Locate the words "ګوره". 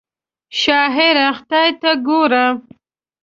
2.07-2.45